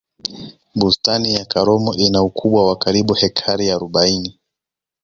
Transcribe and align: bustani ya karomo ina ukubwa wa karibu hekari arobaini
bustani 0.75 1.33
ya 1.33 1.45
karomo 1.45 1.93
ina 1.95 2.23
ukubwa 2.23 2.67
wa 2.67 2.75
karibu 2.77 3.13
hekari 3.13 3.69
arobaini 3.71 4.39